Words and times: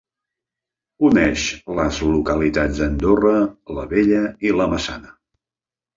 Uneix 1.09 1.43
les 1.79 1.99
localitats 2.13 2.81
d'Andorra 2.83 3.35
la 3.79 3.87
Vella 3.95 4.23
i 4.51 4.59
La 4.63 4.69
Massana. 4.73 5.17